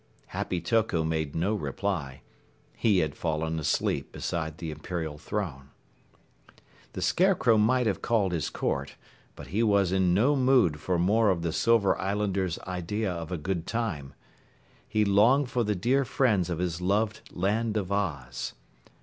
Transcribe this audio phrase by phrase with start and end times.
[0.29, 2.21] Happy Toko made no reply.
[2.75, 5.69] He had fallen asleep beside the Imperial Throne.
[6.93, 8.95] The Scarecrow might have called his court,
[9.35, 13.37] but he was in no mood for more of the Silver Islanders' idea of a
[13.37, 14.15] good time.
[14.89, 18.55] He longed for the dear friends of his loved Land of Oz.